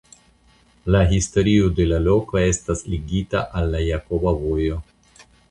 La 0.95 1.01
historio 1.17 1.67
de 1.79 1.87
la 1.91 1.99
loko 2.05 2.39
estas 2.45 2.81
ligita 2.95 3.45
al 3.61 3.71
la 3.77 3.83
Jakoba 3.91 4.35
Vojo. 4.41 4.81